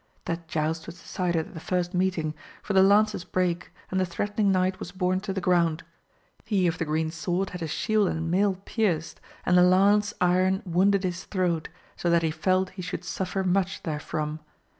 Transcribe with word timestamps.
That 0.25 0.47
joust 0.47 0.87
was 0.87 0.99
decided 0.99 1.45
at 1.49 1.53
the 1.53 1.59
first 1.59 1.93
meeting, 1.93 2.33
for 2.63 2.73
the 2.73 2.81
lances 2.81 3.23
brake, 3.23 3.71
and 3.91 3.99
the 3.99 4.05
threatening 4.07 4.51
knight 4.51 4.79
was 4.79 4.91
borne 4.91 5.19
to 5.19 5.31
the 5.31 5.39
ground; 5.39 5.83
he 6.43 6.65
of 6.65 6.79
the 6.79 6.85
green 6.85 7.11
sword 7.11 7.51
had 7.51 7.61
his 7.61 7.69
shield 7.69 8.07
and 8.07 8.31
mail 8.31 8.55
pierced, 8.65 9.21
and 9.45 9.55
the 9.55 9.61
lance 9.61 10.11
iron 10.19 10.63
wounded 10.65 11.03
his 11.03 11.25
throat, 11.25 11.69
so 11.95 12.09
that 12.09 12.23
he 12.23 12.31
felt 12.31 12.71
he 12.71 12.81
should 12.81 13.05
suffer 13.05 13.43
much 13.43 13.81
therefrom. 13.83 14.39